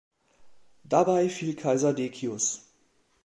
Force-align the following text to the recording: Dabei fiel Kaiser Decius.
Dabei 0.83 1.29
fiel 1.29 1.55
Kaiser 1.55 1.93
Decius. 1.93 2.65